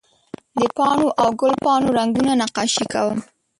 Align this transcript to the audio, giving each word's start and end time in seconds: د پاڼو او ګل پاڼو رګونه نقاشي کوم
د 0.59 0.61
پاڼو 0.75 1.07
او 1.21 1.27
ګل 1.39 1.53
پاڼو 1.63 1.89
رګونه 1.99 2.31
نقاشي 2.41 2.85
کوم 2.93 3.17